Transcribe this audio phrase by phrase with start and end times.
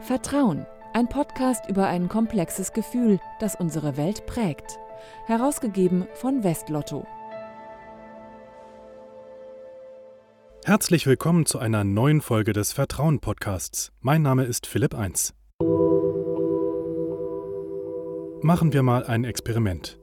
[0.00, 4.78] Vertrauen, ein Podcast über ein komplexes Gefühl, das unsere Welt prägt.
[5.26, 7.04] Herausgegeben von Westlotto.
[10.64, 13.90] Herzlich willkommen zu einer neuen Folge des Vertrauen Podcasts.
[14.00, 15.34] Mein Name ist Philipp 1.
[18.40, 19.98] Machen wir mal ein Experiment.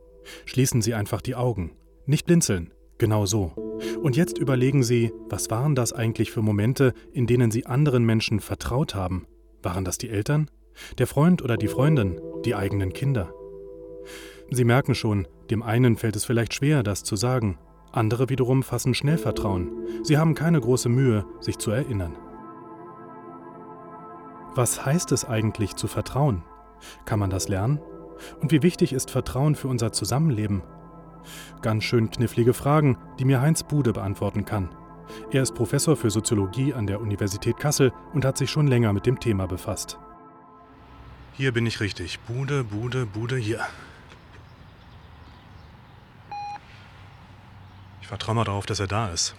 [0.45, 1.71] Schließen Sie einfach die Augen.
[2.05, 2.73] Nicht blinzeln.
[2.97, 3.53] Genau so.
[4.01, 8.41] Und jetzt überlegen Sie, was waren das eigentlich für Momente, in denen Sie anderen Menschen
[8.41, 9.25] vertraut haben?
[9.65, 10.51] Waren das die Eltern?
[10.99, 12.21] Der Freund oder die Freundin?
[12.45, 13.33] Die eigenen Kinder?
[14.51, 17.57] Sie merken schon, dem einen fällt es vielleicht schwer, das zu sagen.
[17.91, 19.71] Andere wiederum fassen schnell Vertrauen.
[20.03, 22.15] Sie haben keine große Mühe, sich zu erinnern.
[24.53, 26.43] Was heißt es eigentlich zu vertrauen?
[27.05, 27.81] Kann man das lernen?
[28.39, 30.61] Und wie wichtig ist Vertrauen für unser Zusammenleben?
[31.63, 34.69] Ganz schön knifflige Fragen, die mir Heinz Bude beantworten kann.
[35.31, 39.05] Er ist Professor für Soziologie an der Universität Kassel und hat sich schon länger mit
[39.05, 39.97] dem Thema befasst.
[41.33, 42.19] Hier bin ich richtig.
[42.21, 43.59] Bude, Bude, Bude, hier.
[48.01, 49.35] Ich vertraue mal darauf, dass er da ist.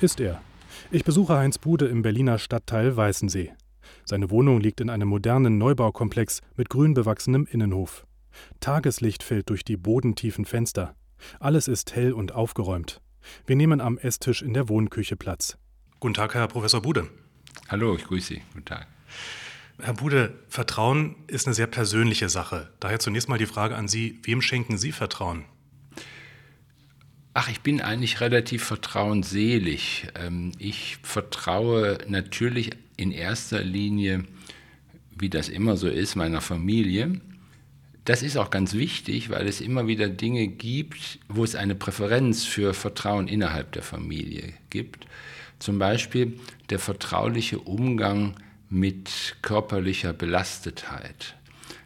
[0.00, 0.40] Ist er.
[0.90, 3.52] Ich besuche Heinz Bude im Berliner Stadtteil Weißensee.
[4.04, 8.06] Seine Wohnung liegt in einem modernen Neubaukomplex mit grün bewachsenem Innenhof.
[8.60, 10.94] Tageslicht fällt durch die bodentiefen Fenster.
[11.40, 13.00] Alles ist hell und aufgeräumt.
[13.46, 15.58] Wir nehmen am Esstisch in der Wohnküche Platz.
[16.00, 17.08] Guten Tag, Herr Professor Bude.
[17.68, 18.42] Hallo, ich grüße Sie.
[18.52, 18.86] Guten Tag.
[19.80, 22.72] Herr Bude, Vertrauen ist eine sehr persönliche Sache.
[22.80, 25.44] Daher zunächst mal die Frage an Sie, wem schenken Sie Vertrauen?
[27.34, 30.08] Ach, ich bin eigentlich relativ vertrauensselig.
[30.16, 34.24] Ähm, ich vertraue natürlich in erster Linie,
[35.16, 37.20] wie das immer so ist, meiner Familie.
[38.08, 42.42] Das ist auch ganz wichtig, weil es immer wieder Dinge gibt, wo es eine Präferenz
[42.42, 45.06] für Vertrauen innerhalb der Familie gibt.
[45.58, 48.34] Zum Beispiel der vertrauliche Umgang
[48.70, 51.36] mit körperlicher Belastetheit.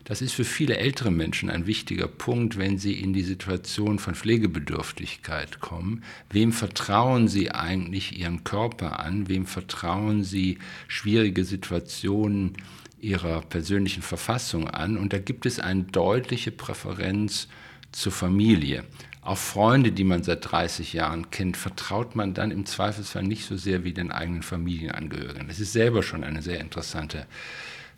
[0.04, 4.14] Das ist für viele ältere Menschen ein wichtiger Punkt, wenn sie in die Situation von
[4.14, 6.04] Pflegebedürftigkeit kommen.
[6.30, 9.28] Wem vertrauen sie eigentlich ihren Körper an?
[9.28, 12.56] Wem vertrauen sie schwierige Situationen
[13.02, 17.48] ihrer persönlichen Verfassung an und da gibt es eine deutliche Präferenz
[17.90, 18.84] zur Familie.
[19.20, 23.56] Auch Freunde, die man seit 30 Jahren kennt, vertraut man dann im Zweifelsfall nicht so
[23.56, 25.48] sehr wie den eigenen Familienangehörigen.
[25.48, 27.26] Das ist selber schon ein sehr interessanter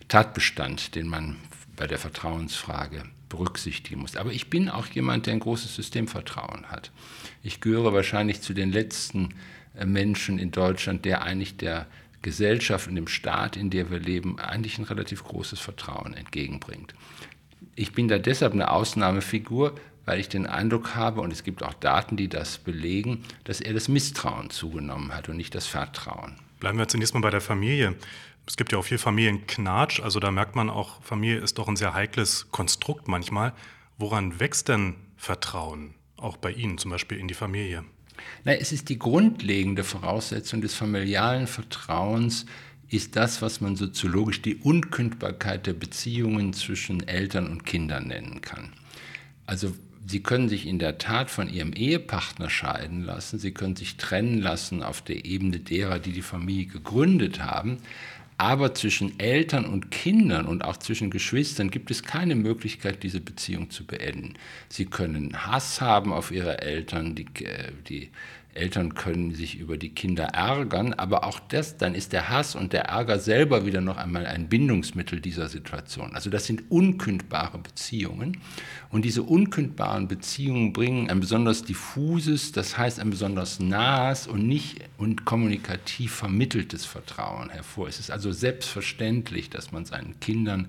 [0.09, 1.37] Tatbestand, den man
[1.76, 4.16] bei der Vertrauensfrage berücksichtigen muss.
[4.16, 6.91] Aber ich bin auch jemand, der ein großes Systemvertrauen hat.
[7.43, 9.34] Ich gehöre wahrscheinlich zu den letzten
[9.76, 11.87] äh, Menschen in Deutschland, der eigentlich der
[12.25, 16.95] Gesellschaft und dem Staat, in der wir leben, eigentlich ein relativ großes Vertrauen entgegenbringt.
[17.77, 19.75] Ich bin da deshalb eine Ausnahmefigur,
[20.05, 23.73] weil ich den Eindruck habe, und es gibt auch Daten, die das belegen, dass er
[23.73, 26.37] das Misstrauen zugenommen hat und nicht das Vertrauen.
[26.61, 27.95] Bleiben wir zunächst mal bei der Familie.
[28.47, 31.77] Es gibt ja auch viel Familienknatsch, also da merkt man auch, Familie ist doch ein
[31.77, 33.53] sehr heikles Konstrukt manchmal.
[33.97, 37.85] Woran wächst denn Vertrauen, auch bei Ihnen zum Beispiel in die Familie?
[38.45, 42.47] Na, es ist die grundlegende Voraussetzung des familialen Vertrauens,
[42.89, 48.73] ist das, was man soziologisch die Unkündbarkeit der Beziehungen zwischen Eltern und Kindern nennen kann.
[49.47, 49.75] Also
[50.07, 54.39] Sie können sich in der Tat von Ihrem Ehepartner scheiden lassen, Sie können sich trennen
[54.39, 57.79] lassen auf der Ebene derer, die die Familie gegründet haben,
[58.37, 63.71] aber zwischen Eltern und Kindern und auch zwischen Geschwistern gibt es keine Möglichkeit, diese Beziehung
[63.71, 64.34] zu beenden.
[64.69, 68.11] Sie können Hass haben auf ihre Eltern, die, äh, die
[68.54, 72.72] Eltern können sich über die Kinder ärgern, aber auch das, dann ist der Hass und
[72.72, 76.15] der Ärger selber wieder noch einmal ein Bindungsmittel dieser Situation.
[76.15, 78.38] Also das sind unkündbare Beziehungen
[78.91, 84.81] und diese unkündbaren Beziehungen bringen ein besonders diffuses, das heißt ein besonders nahes und nicht
[84.98, 87.88] und kommunikativ vermitteltes Vertrauen hervor.
[87.88, 90.69] Es ist also selbstverständlich, dass man seinen Kindern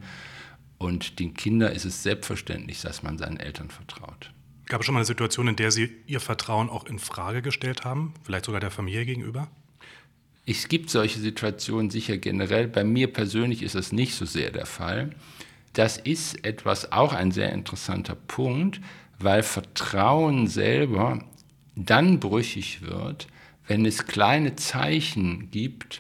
[0.78, 4.32] und den Kindern ist es selbstverständlich, dass man seinen Eltern vertraut.
[4.68, 7.86] Gab es schon mal eine Situation, in der Sie Ihr Vertrauen auch in Frage gestellt
[7.86, 9.48] haben, vielleicht sogar der Familie gegenüber?
[10.48, 12.68] Es gibt solche Situationen sicher generell.
[12.68, 15.12] Bei mir persönlich ist das nicht so sehr der Fall.
[15.74, 18.80] Das ist etwas auch ein sehr interessanter Punkt,
[19.20, 21.24] weil Vertrauen selber
[21.76, 23.28] dann brüchig wird,
[23.68, 26.00] wenn es kleine Zeichen gibt,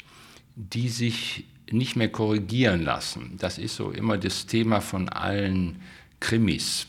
[0.55, 3.35] die sich nicht mehr korrigieren lassen.
[3.37, 5.81] Das ist so immer das Thema von allen
[6.19, 6.87] Krimis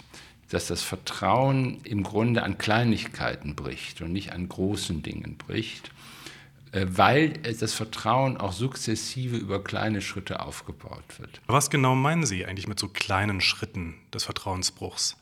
[0.50, 5.90] dass das Vertrauen im Grunde an Kleinigkeiten bricht und nicht an großen Dingen bricht,
[6.72, 11.40] äh, weil das Vertrauen auch sukzessive über kleine Schritte aufgebaut wird.
[11.46, 15.16] Was genau meinen Sie eigentlich mit so kleinen Schritten des Vertrauensbruchs?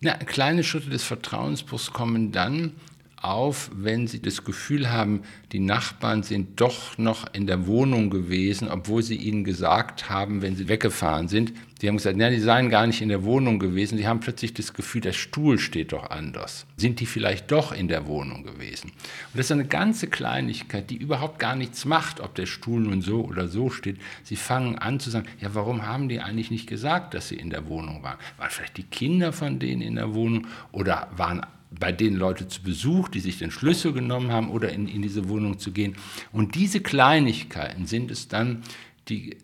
[0.00, 2.72] Na, kleine Schritte des Vertrauensbruchs kommen dann
[3.20, 5.22] auf, wenn sie das Gefühl haben,
[5.52, 10.54] die Nachbarn sind doch noch in der Wohnung gewesen, obwohl sie ihnen gesagt haben, wenn
[10.54, 13.98] sie weggefahren sind, die haben gesagt, ja, die seien gar nicht in der Wohnung gewesen,
[13.98, 16.66] die haben plötzlich das Gefühl, der Stuhl steht doch anders.
[16.76, 18.92] Sind die vielleicht doch in der Wohnung gewesen?
[18.92, 23.02] Und das ist eine ganze Kleinigkeit, die überhaupt gar nichts macht, ob der Stuhl nun
[23.02, 23.98] so oder so steht.
[24.24, 27.50] Sie fangen an zu sagen, ja, warum haben die eigentlich nicht gesagt, dass sie in
[27.50, 28.18] der Wohnung waren?
[28.38, 31.44] Waren vielleicht die Kinder von denen in der Wohnung oder waren
[31.78, 35.28] bei denen Leute zu Besuch, die sich den Schlüssel genommen haben oder in, in diese
[35.28, 35.96] Wohnung zu gehen.
[36.32, 38.62] Und diese Kleinigkeiten sind es dann,
[39.08, 39.36] die,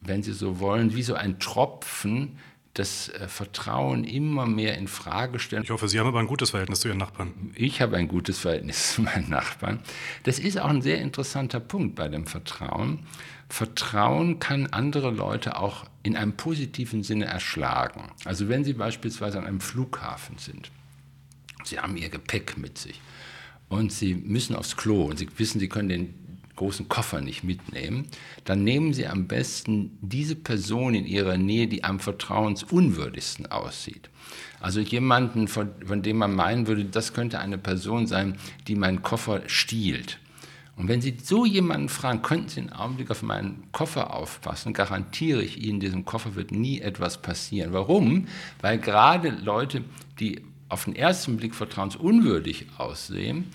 [0.00, 2.38] wenn Sie so wollen, wie so ein Tropfen,
[2.74, 5.62] das äh, Vertrauen immer mehr in Frage stellen.
[5.62, 7.32] Ich hoffe, Sie haben aber ein gutes Verhältnis zu Ihren Nachbarn.
[7.54, 9.80] Ich habe ein gutes Verhältnis zu meinen Nachbarn.
[10.24, 13.00] Das ist auch ein sehr interessanter Punkt bei dem Vertrauen.
[13.48, 18.10] Vertrauen kann andere Leute auch in einem positiven Sinne erschlagen.
[18.24, 20.70] Also wenn Sie beispielsweise an einem Flughafen sind
[21.66, 23.00] Sie haben ihr Gepäck mit sich
[23.68, 26.14] und Sie müssen aufs Klo und Sie wissen, Sie können den
[26.56, 28.06] großen Koffer nicht mitnehmen,
[28.44, 34.08] dann nehmen Sie am besten diese Person in Ihrer Nähe, die am vertrauensunwürdigsten aussieht.
[34.60, 38.38] Also jemanden, von, von dem man meinen würde, das könnte eine Person sein,
[38.68, 40.18] die meinen Koffer stiehlt.
[40.76, 45.42] Und wenn Sie so jemanden fragen, könnten Sie einen Augenblick auf meinen Koffer aufpassen, garantiere
[45.42, 47.72] ich Ihnen, diesem Koffer wird nie etwas passieren.
[47.72, 48.26] Warum?
[48.60, 49.84] Weil gerade Leute,
[50.18, 50.42] die
[50.74, 53.50] auf den ersten Blick vertrauensunwürdig aussehen,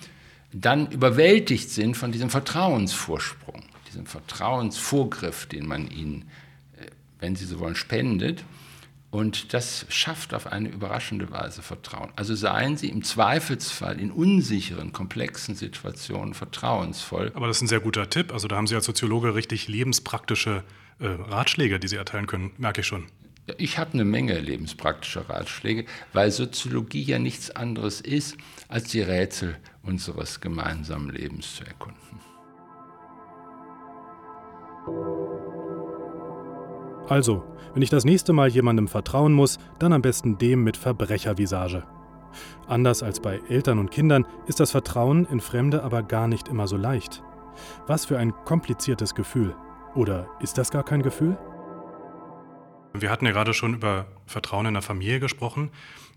[0.52, 6.22] dann überwältigt sind von diesem Vertrauensvorsprung, diesem Vertrauensvorgriff, den man ihnen,
[6.76, 6.86] äh,
[7.20, 8.42] wenn sie so wollen, spendet.
[9.10, 12.10] Und das schafft auf eine überraschende Weise Vertrauen.
[12.14, 17.32] Also seien Sie im Zweifelsfall in unsicheren, komplexen Situationen vertrauensvoll.
[17.34, 18.32] Aber das ist ein sehr guter Tipp.
[18.32, 20.62] Also da haben Sie als Soziologe richtig lebenspraktische
[21.00, 23.06] äh, Ratschläge, die Sie erteilen können, merke ich schon.
[23.58, 28.36] Ich habe eine Menge lebenspraktischer Ratschläge, weil Soziologie ja nichts anderes ist,
[28.68, 32.00] als die Rätsel unseres gemeinsamen Lebens zu erkunden.
[37.08, 37.42] Also,
[37.74, 41.84] wenn ich das nächste Mal jemandem vertrauen muss, dann am besten dem mit Verbrechervisage.
[42.68, 46.68] Anders als bei Eltern und Kindern ist das Vertrauen in Fremde aber gar nicht immer
[46.68, 47.22] so leicht.
[47.86, 49.54] Was für ein kompliziertes Gefühl.
[49.94, 51.36] Oder ist das gar kein Gefühl?
[52.92, 55.70] Wir hatten ja gerade schon über Vertrauen in der Familie gesprochen.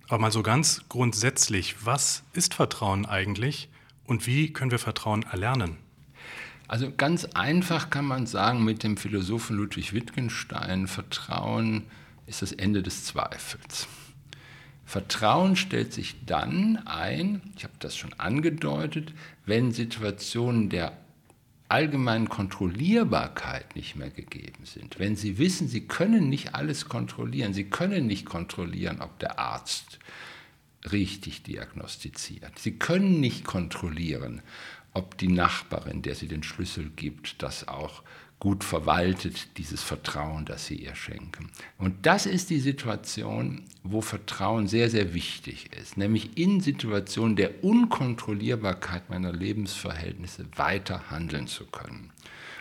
[0.07, 3.69] Aber mal so ganz grundsätzlich, was ist Vertrauen eigentlich
[4.05, 5.77] und wie können wir Vertrauen erlernen?
[6.67, 11.83] Also ganz einfach kann man sagen mit dem Philosophen Ludwig Wittgenstein, Vertrauen
[12.25, 13.87] ist das Ende des Zweifels.
[14.85, 19.13] Vertrauen stellt sich dann ein, ich habe das schon angedeutet,
[19.45, 20.97] wenn Situationen der
[21.73, 27.63] allgemeinen Kontrollierbarkeit nicht mehr gegeben sind, wenn Sie wissen, Sie können nicht alles kontrollieren, Sie
[27.63, 29.97] können nicht kontrollieren, ob der Arzt
[30.91, 34.43] richtig diagnostiziert, Sie können nicht kontrollieren,
[34.93, 38.03] ob die Nachbarin, der Sie den Schlüssel gibt, das auch
[38.43, 41.49] gut verwaltet, dieses Vertrauen, das sie ihr schenken.
[41.77, 47.63] Und das ist die Situation, wo Vertrauen sehr, sehr wichtig ist, nämlich in Situationen der
[47.63, 52.11] Unkontrollierbarkeit meiner Lebensverhältnisse weiter handeln zu können.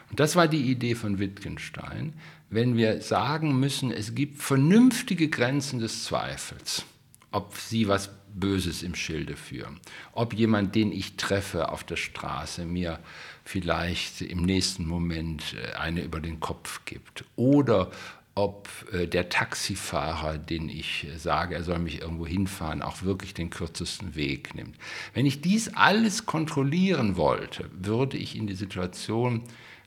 [0.08, 2.12] Und das war die Idee von Wittgenstein,
[2.48, 6.84] wenn wir sagen müssen, es gibt vernünftige Grenzen des Zweifels,
[7.32, 9.80] ob sie was Böses im Schilde führen,
[10.12, 12.98] ob jemand, den ich treffe auf der Straße, mir
[13.44, 17.24] vielleicht im nächsten Moment äh, eine über den Kopf gibt.
[17.36, 17.90] Oder
[18.34, 23.34] ob äh, der Taxifahrer, den ich äh, sage, er soll mich irgendwo hinfahren, auch wirklich
[23.34, 24.76] den kürzesten Weg nimmt.
[25.12, 29.42] Wenn ich dies alles kontrollieren wollte, würde ich in die Situation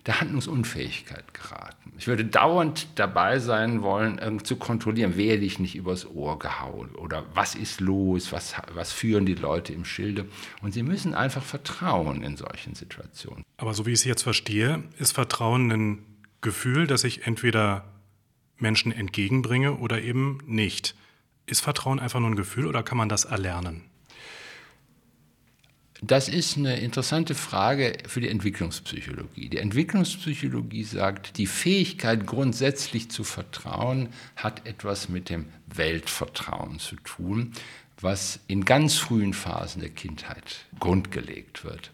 [0.06, 1.94] der Handlungsunfähigkeit geraten.
[1.98, 7.26] Ich würde dauernd dabei sein wollen, zu kontrollieren, werde ich nicht übers Ohr gehauen oder
[7.34, 10.28] was ist los, was, was führen die Leute im Schilde.
[10.62, 13.44] Und sie müssen einfach vertrauen in solchen Situationen.
[13.58, 16.06] Aber so wie ich es jetzt verstehe, ist Vertrauen ein
[16.42, 17.86] Gefühl, das ich entweder
[18.58, 20.96] Menschen entgegenbringe oder eben nicht.
[21.48, 23.84] Ist Vertrauen einfach nur ein Gefühl oder kann man das erlernen?
[26.02, 29.50] Das ist eine interessante Frage für die Entwicklungspsychologie.
[29.50, 37.54] Die Entwicklungspsychologie sagt, die Fähigkeit grundsätzlich zu vertrauen hat etwas mit dem Weltvertrauen zu tun,
[38.02, 41.92] was in ganz frühen Phasen der Kindheit grundgelegt wird.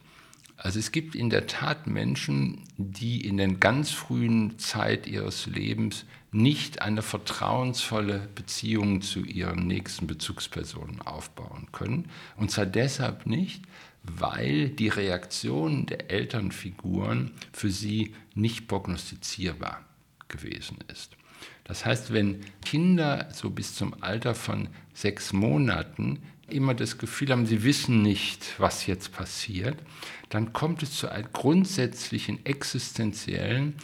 [0.58, 6.06] Also es gibt in der Tat Menschen, die in der ganz frühen Zeit ihres Lebens
[6.32, 12.10] nicht eine vertrauensvolle Beziehung zu ihren nächsten Bezugspersonen aufbauen können.
[12.38, 13.64] Und zwar deshalb nicht,
[14.04, 19.86] weil die Reaktion der Elternfiguren für sie nicht prognostizierbar
[20.28, 21.16] gewesen ist.
[21.64, 27.46] Das heißt, wenn Kinder so bis zum Alter von sechs Monaten immer das Gefühl haben,
[27.46, 29.78] sie wissen nicht, was jetzt passiert,
[30.30, 33.76] dann kommt es zu grundsätzlichen existenziellen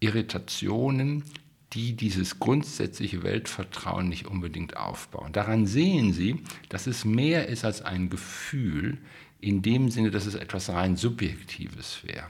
[0.00, 1.24] Irritationen,
[1.72, 5.32] die dieses grundsätzliche Weltvertrauen nicht unbedingt aufbauen.
[5.32, 8.98] Daran sehen Sie, dass es mehr ist als ein Gefühl,
[9.40, 12.26] in dem Sinne, dass es etwas rein Subjektives wäre.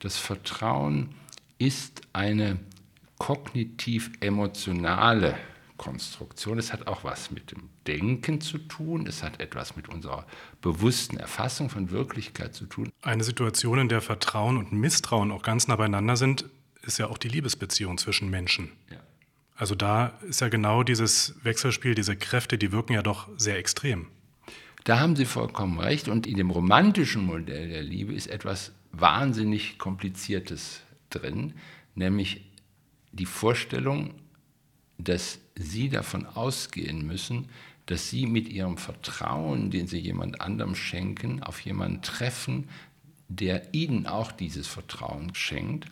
[0.00, 1.14] Das Vertrauen
[1.58, 2.58] ist eine
[3.18, 5.36] kognitiv-emotionale
[5.76, 6.58] Konstruktion.
[6.58, 9.06] Es hat auch was mit dem Denken zu tun.
[9.06, 10.26] Es hat etwas mit unserer
[10.60, 12.90] bewussten Erfassung von Wirklichkeit zu tun.
[13.00, 16.44] Eine Situation, in der Vertrauen und Misstrauen auch ganz nah beieinander sind,
[16.82, 18.72] ist ja auch die Liebesbeziehung zwischen Menschen.
[18.90, 18.98] Ja.
[19.54, 24.08] Also da ist ja genau dieses Wechselspiel, diese Kräfte, die wirken ja doch sehr extrem.
[24.88, 26.08] Da haben Sie vollkommen recht.
[26.08, 30.80] Und in dem romantischen Modell der Liebe ist etwas wahnsinnig Kompliziertes
[31.10, 31.52] drin,
[31.94, 32.46] nämlich
[33.12, 34.14] die Vorstellung,
[34.96, 37.50] dass Sie davon ausgehen müssen,
[37.84, 42.70] dass Sie mit Ihrem Vertrauen, den Sie jemand anderem schenken, auf jemanden treffen,
[43.28, 45.84] der Ihnen auch dieses Vertrauen schenkt.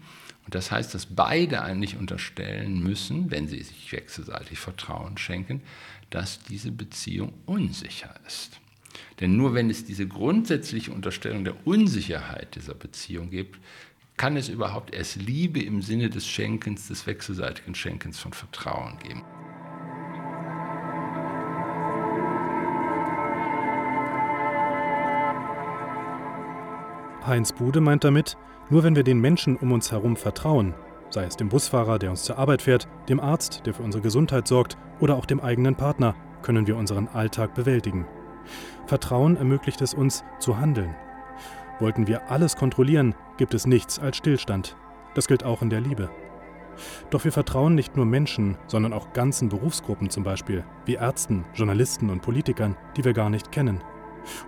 [0.46, 5.60] Und das heißt, dass beide eigentlich unterstellen müssen, wenn sie sich wechselseitig Vertrauen schenken,
[6.08, 8.58] dass diese Beziehung unsicher ist.
[9.20, 13.58] Denn nur wenn es diese grundsätzliche Unterstellung der Unsicherheit dieser Beziehung gibt,
[14.16, 19.22] kann es überhaupt erst Liebe im Sinne des Schenkens, des wechselseitigen Schenkens von Vertrauen geben.
[27.26, 28.36] Heinz Bude meint damit,
[28.70, 30.74] nur wenn wir den Menschen um uns herum vertrauen,
[31.10, 34.46] sei es dem Busfahrer, der uns zur Arbeit fährt, dem Arzt, der für unsere Gesundheit
[34.46, 38.06] sorgt, oder auch dem eigenen Partner, können wir unseren Alltag bewältigen.
[38.86, 40.94] Vertrauen ermöglicht es uns zu handeln.
[41.78, 44.76] Wollten wir alles kontrollieren, gibt es nichts als Stillstand.
[45.14, 46.10] Das gilt auch in der Liebe.
[47.10, 52.10] Doch wir vertrauen nicht nur Menschen, sondern auch ganzen Berufsgruppen zum Beispiel, wie Ärzten, Journalisten
[52.10, 53.82] und Politikern, die wir gar nicht kennen.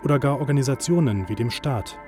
[0.02, 1.98] Oder gar Organisationen wie dem Staat.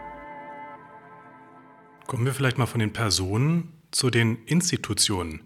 [2.07, 5.43] Kommen wir vielleicht mal von den Personen zu den Institutionen.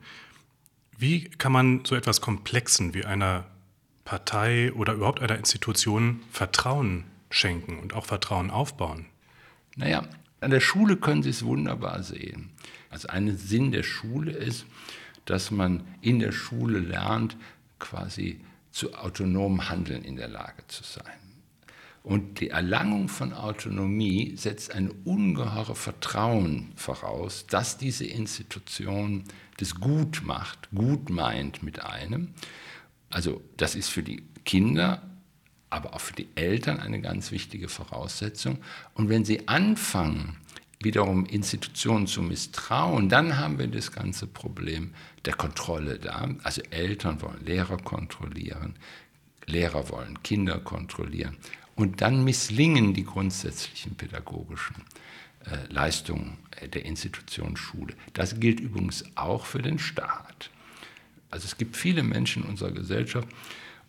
[0.97, 3.47] Wie kann man so etwas Komplexen wie einer
[4.05, 9.07] Partei oder überhaupt einer Institution Vertrauen schenken und auch Vertrauen aufbauen?
[9.77, 10.05] Naja,
[10.41, 12.51] an der Schule können Sie es wunderbar sehen.
[12.91, 14.67] Also ein Sinn der Schule ist,
[15.25, 17.37] dass man in der Schule lernt,
[17.79, 21.19] quasi zu autonomem Handeln in der Lage zu sein.
[22.03, 29.25] Und die Erlangung von Autonomie setzt ein ungeheure Vertrauen voraus, dass diese Institution
[29.57, 32.35] das gut macht, gut meint mit einem.
[33.15, 35.03] Also das ist für die Kinder
[35.75, 38.59] aber auch für die Eltern eine ganz wichtige Voraussetzung.
[38.95, 40.37] Und wenn sie anfangen,
[40.81, 44.95] wiederum Institutionen zu misstrauen, dann haben wir das ganze Problem
[45.25, 46.29] der Kontrolle da.
[46.45, 48.77] Also Eltern wollen Lehrer kontrollieren,
[49.47, 51.37] Lehrer wollen Kinder kontrollieren.
[51.75, 54.77] Und dann misslingen die grundsätzlichen pädagogischen
[55.47, 56.39] äh, Leistungen
[56.73, 57.95] der Institution Schule.
[58.13, 60.51] Das gilt übrigens auch für den Staat.
[61.35, 63.27] Also es gibt viele Menschen in unserer Gesellschaft,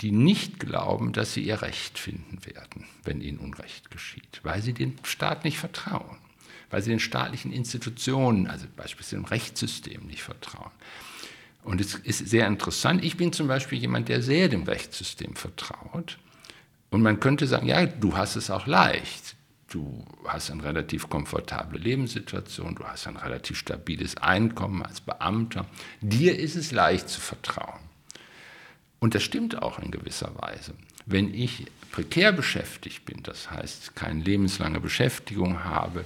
[0.01, 4.73] die nicht glauben, dass sie ihr Recht finden werden, wenn ihnen Unrecht geschieht, weil sie
[4.73, 6.17] dem Staat nicht vertrauen,
[6.71, 10.71] weil sie den staatlichen Institutionen, also beispielsweise dem Rechtssystem, nicht vertrauen.
[11.63, 16.17] Und es ist sehr interessant, ich bin zum Beispiel jemand, der sehr dem Rechtssystem vertraut.
[16.89, 19.34] Und man könnte sagen, ja, du hast es auch leicht.
[19.69, 25.65] Du hast eine relativ komfortable Lebenssituation, du hast ein relativ stabiles Einkommen als Beamter.
[26.01, 27.79] Dir ist es leicht zu vertrauen.
[28.99, 30.73] Und das stimmt auch in gewisser Weise.
[31.05, 36.05] Wenn ich prekär beschäftigt bin, das heißt keine lebenslange Beschäftigung habe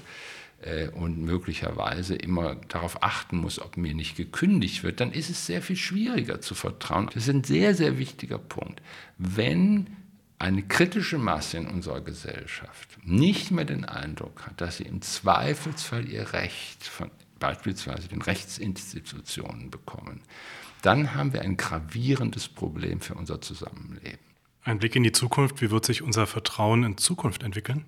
[0.61, 5.45] äh, und möglicherweise immer darauf achten muss, ob mir nicht gekündigt wird, dann ist es
[5.45, 7.09] sehr viel schwieriger zu vertrauen.
[7.13, 8.81] Das ist ein sehr, sehr wichtiger Punkt.
[9.17, 9.87] Wenn
[10.39, 16.07] eine kritische Masse in unserer Gesellschaft nicht mehr den Eindruck hat, dass sie im Zweifelsfall
[16.07, 20.21] ihr Recht von beispielsweise den Rechtsinstitutionen bekommen,
[20.81, 24.19] dann haben wir ein gravierendes Problem für unser Zusammenleben.
[24.63, 27.85] Ein Blick in die Zukunft, wie wird sich unser Vertrauen in Zukunft entwickeln?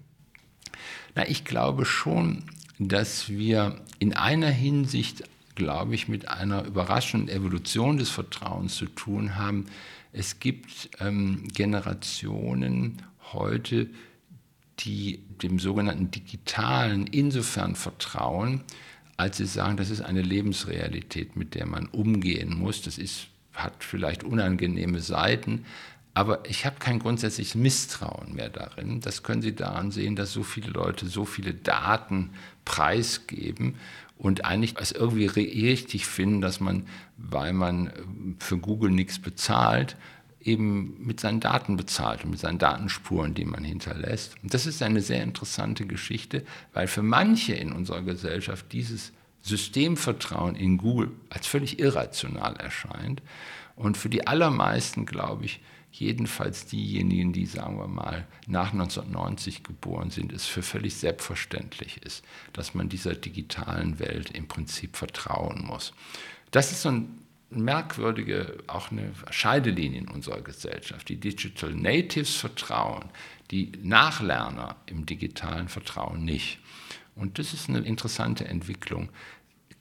[1.16, 2.46] Na, ich glaube schon,
[2.80, 5.24] dass wir in einer Hinsicht,
[5.56, 9.66] glaube ich, mit einer überraschenden Evolution des Vertrauens zu tun haben.
[10.14, 13.02] Es gibt ähm, Generationen
[13.34, 13.90] heute,
[14.80, 18.62] die dem sogenannten Digitalen insofern vertrauen,
[19.18, 22.82] als sie sagen, das ist eine Lebensrealität, mit der man umgehen muss.
[22.82, 25.66] Das ist, hat vielleicht unangenehme Seiten,
[26.14, 29.00] aber ich habe kein grundsätzliches Misstrauen mehr darin.
[29.00, 32.32] Das können Sie daran sehen, dass so viele Leute so viele Daten
[32.66, 33.76] preisgeben
[34.22, 36.86] und eigentlich es irgendwie richtig finden, dass man,
[37.18, 37.92] weil man
[38.38, 39.98] für Google nichts bezahlt,
[40.40, 44.36] eben mit seinen Daten bezahlt und mit seinen Datenspuren, die man hinterlässt.
[44.44, 49.12] Und das ist eine sehr interessante Geschichte, weil für manche in unserer Gesellschaft dieses
[49.42, 53.24] Systemvertrauen in Google als völlig irrational erscheint.
[53.82, 55.60] Und für die allermeisten, glaube ich,
[55.92, 62.24] jedenfalls diejenigen, die, sagen wir mal, nach 1990 geboren sind, es für völlig selbstverständlich ist,
[62.54, 65.94] dass man dieser digitalen Welt im Prinzip vertrauen muss.
[66.52, 71.10] Das ist so ein merkwürdige, auch eine Scheidelinie in unserer Gesellschaft.
[71.10, 73.06] Die Digital Natives vertrauen,
[73.50, 76.60] die Nachlerner im digitalen Vertrauen nicht.
[77.16, 79.10] Und das ist eine interessante Entwicklung.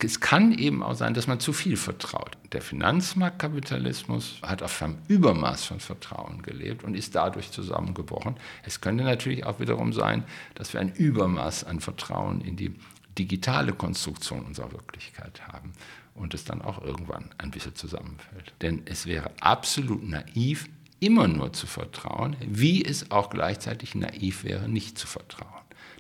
[0.02, 2.38] Es kann eben auch sein, dass man zu viel vertraut.
[2.52, 8.37] Der Finanzmarktkapitalismus hat auf einem Übermaß von Vertrauen gelebt und ist dadurch zusammengebrochen.
[8.62, 12.75] Es könnte natürlich auch wiederum sein, dass wir ein Übermaß an Vertrauen in die
[13.19, 15.73] digitale Konstruktion unserer Wirklichkeit haben
[16.14, 18.54] und es dann auch irgendwann ein bisschen zusammenfällt.
[18.62, 20.69] Denn es wäre absolut naiv,
[21.00, 25.49] immer nur zu vertrauen, wie es auch gleichzeitig naiv wäre, nicht zu vertrauen.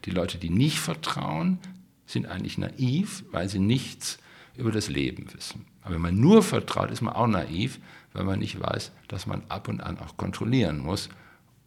[0.04, 1.58] Die Leute, die nicht vertrauen,
[2.12, 4.18] sind eigentlich naiv, weil sie nichts
[4.56, 5.66] über das Leben wissen.
[5.82, 7.78] Aber wenn man nur vertraut, ist man auch naiv,
[8.12, 11.08] weil man nicht weiß, dass man ab und an auch kontrollieren muss,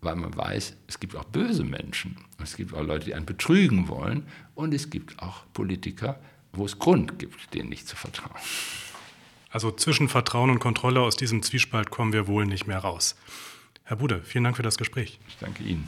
[0.02, 3.88] weil man weiß, es gibt auch böse Menschen, es gibt auch Leute, die einen betrügen
[3.88, 4.24] wollen
[4.54, 6.20] und es gibt auch Politiker,
[6.52, 8.36] wo es Grund gibt, denen nicht zu vertrauen.
[9.50, 13.16] Also zwischen Vertrauen und Kontrolle aus diesem Zwiespalt kommen wir wohl nicht mehr raus.
[13.84, 15.20] Herr Bude, vielen Dank für das Gespräch.
[15.28, 15.88] Ich danke Ihnen.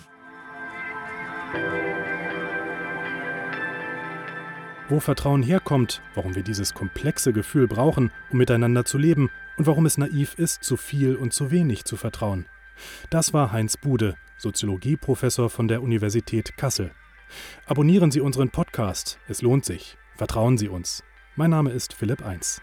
[4.88, 9.88] Wo Vertrauen herkommt, warum wir dieses komplexe Gefühl brauchen, um miteinander zu leben und warum
[9.88, 12.46] es naiv ist, zu viel und zu wenig zu vertrauen.
[13.10, 16.92] Das war Heinz Bude, Soziologieprofessor von der Universität Kassel.
[17.66, 19.98] Abonnieren Sie unseren Podcast, es lohnt sich.
[20.18, 21.04] Vertrauen Sie uns.
[21.36, 22.62] Mein Name ist Philipp Eins.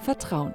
[0.00, 0.54] Vertrauen,